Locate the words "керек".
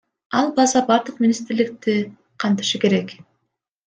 2.87-3.15